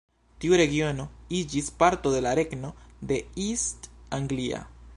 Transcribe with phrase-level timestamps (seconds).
[0.43, 1.03] Tiu regiono
[1.39, 2.73] iĝis parto de la regno
[3.11, 3.89] de East
[4.21, 4.67] Anglia.